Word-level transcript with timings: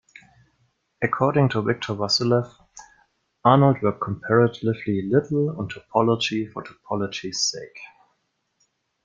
According 1.03 1.49
to 1.49 1.61
Victor 1.61 1.93
Vassiliev, 1.93 2.51
Arnold 3.45 3.83
worked 3.83 4.01
comparatively 4.01 5.07
little 5.07 5.51
on 5.59 5.69
topology 5.69 6.51
for 6.51 6.63
topology's 6.63 7.43
sake. 7.51 7.79